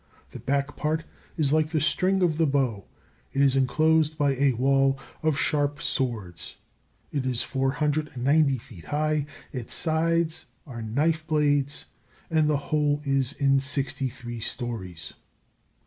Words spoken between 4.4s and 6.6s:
wall of sharp swords.